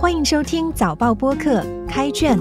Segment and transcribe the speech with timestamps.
[0.00, 2.38] 欢迎收听早报播客开卷，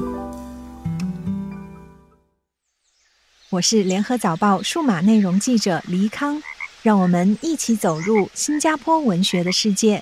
[3.49, 6.41] 我是联合早报数码内容记者黎康，
[6.81, 10.01] 让我们一起走入新加坡文学的世界。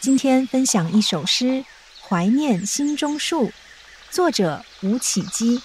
[0.00, 1.44] 今天分享一首诗
[2.08, 3.48] 《怀念心中树》，
[4.10, 5.60] 作者吴启基。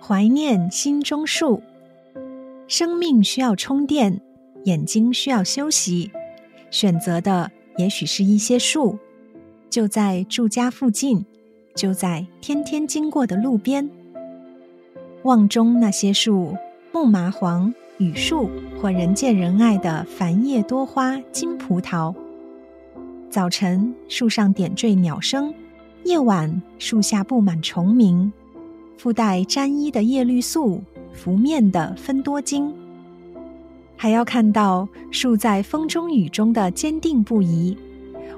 [0.00, 1.62] 怀念心中树，
[2.66, 4.22] 生命需要充电，
[4.64, 6.10] 眼睛需要休息。
[6.74, 8.98] 选择的也许是一些树，
[9.70, 11.24] 就在住家附近，
[11.76, 13.88] 就在天天经过的路边。
[15.22, 16.56] 望中那些树，
[16.90, 22.12] 木麻黄、榆树或人见人爱的繁叶多花金葡萄。
[23.30, 25.54] 早晨树上点缀鸟声，
[26.02, 28.32] 夜晚树下布满虫鸣。
[28.98, 30.82] 附带沾衣的叶绿素，
[31.12, 32.74] 拂面的芬多精，
[33.96, 37.76] 还要看到树在风中雨中的坚定不移。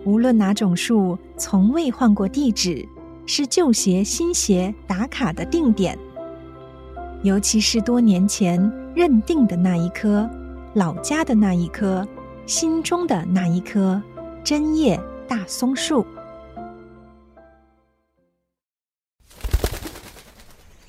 [0.05, 2.86] 无论哪种树，从未换过地址，
[3.27, 5.98] 是旧鞋新鞋打卡的定点。
[7.22, 8.61] 尤其是多年前
[8.95, 10.28] 认定的那一棵，
[10.75, 12.06] 老家的那一棵，
[12.47, 14.00] 心中的那一棵
[14.45, 16.06] 针叶大松树。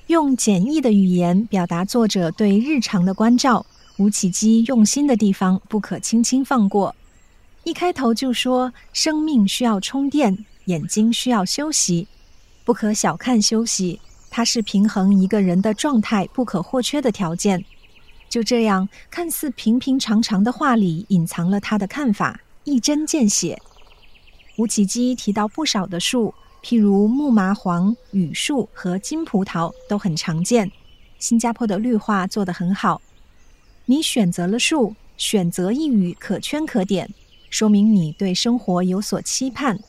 [0.06, 3.66] 用简易的语言表达作者对日常的关照，
[3.98, 6.96] 吴启基用心的地方不可轻轻放过。
[7.64, 12.08] 一开头就说：“生命需要充电，眼睛需要休息，
[12.64, 17.66] 不可小看休息，它是平衡一个人的状态不可或缺的条件。”
[18.30, 23.62] 就这样，看似平平常常的话里隐藏了他的看法，一针见血。
[24.58, 26.34] 吴启基提到不少的树。
[26.64, 30.70] 譬如木麻黄、榆树和金葡萄都很常见。
[31.18, 33.00] 新加坡的绿化做得很好。
[33.90, 37.10] 你选择了树，选择一语可圈可点，
[37.50, 39.80] 说明你对生活有所期盼。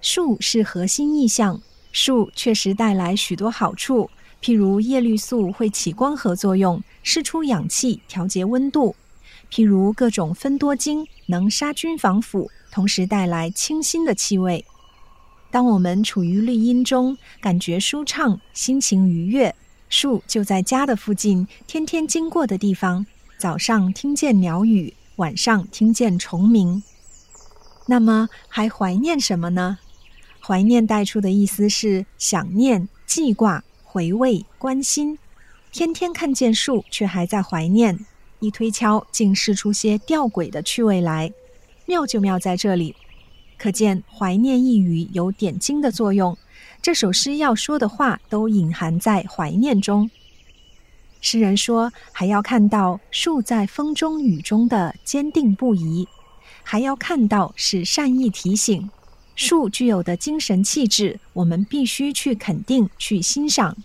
[0.00, 1.60] 树是核心意象，
[1.92, 4.08] 树确实带来许多好处，
[4.42, 8.94] 譬如叶绿素会起光合作用，释出氧气，调节温度；
[9.52, 14.64] 譬如各种芬多精能杀菌防腐，同时带来清新的气味。
[15.50, 19.54] 当我们处于绿荫中，感觉舒畅，心情愉悦，
[19.90, 23.04] 树就在家的附近，天天经过的地方。
[23.38, 26.82] 早上听见鸟语，晚上听见虫鸣。
[27.86, 29.78] 那么还怀念什么呢？
[30.44, 35.16] 怀念带出的意思是想念、记挂、回味、关心。
[35.70, 38.04] 天天看见树，却还在怀念，
[38.40, 41.32] 一推敲，竟试出些吊诡的趣味来。
[41.86, 42.96] 妙就妙在这里。
[43.56, 46.36] 可见怀念一语有点睛的作用，
[46.82, 50.10] 这首诗要说的话都隐含在怀念中。
[51.20, 56.06] 诗人说，还要看到树在风中雨中的坚定不移，
[56.62, 58.88] 还要看到是善意提醒，
[59.34, 63.76] 树具有的精神气质，我们必须去肯定、去欣赏。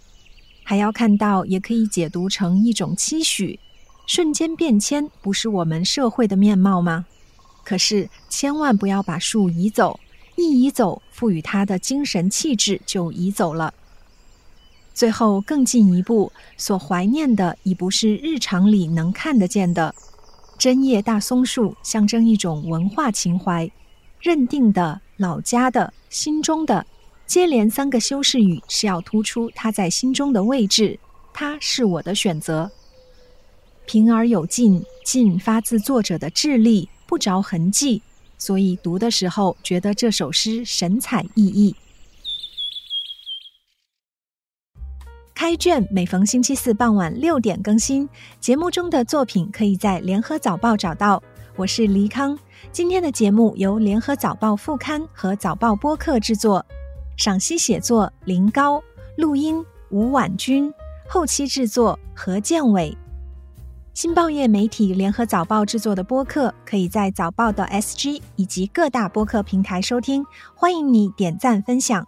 [0.63, 3.59] 还要看到，也可以解读成一种期许，
[4.05, 7.05] 瞬间变迁，不是我们社会的面貌吗？
[7.63, 9.99] 可是，千万不要把树移走，
[10.35, 13.73] 一移走，赋予它的精神气质就移走了。
[14.93, 19.93] 最后更进一步，所怀念的已不是日常里能看得见的。
[20.57, 23.69] 针叶大松树象征一种文化情怀，
[24.19, 26.85] 认定的、老家的、心中的，
[27.25, 30.99] 接连三个修饰语是要突出它在心中的位置。
[31.33, 32.71] 它是我的选择，
[33.85, 36.89] 平而有劲，劲发自作者的智力。
[37.05, 38.01] 不着痕迹，
[38.39, 41.75] 所以读的时候觉得这首诗神采奕奕。
[45.35, 48.07] 开卷每逢星期四傍晚六点更新，
[48.39, 51.21] 节目中的作品可以在联合早报找到。
[51.55, 52.37] 我是黎康，
[52.71, 56.63] 今天的节目由联合早报副刊和早报播客制作，
[57.17, 58.81] 赏析写作林高，
[59.17, 60.71] 录音吴婉君，
[61.09, 62.95] 后期制作何建伟。
[63.93, 70.23] 新报业媒体联合早报制作的播客，可以在早报的 SG 以及各大播客平台收听。
[70.55, 72.07] 欢迎你点赞分享。